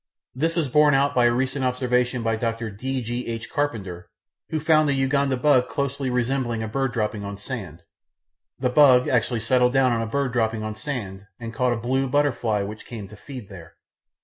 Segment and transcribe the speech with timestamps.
[0.33, 2.71] This is borne out by a recent observation by Dr.
[2.71, 3.03] D.
[3.03, 3.27] G.
[3.27, 3.51] H.
[3.51, 4.09] Carpenter,
[4.49, 7.83] who found a Uganda bug closely resembling a bird dropping on sand.
[8.57, 12.09] The bug actually settled down on a bird dropping on sand, and caught a blue
[12.09, 13.75] butterfly which came to feed there!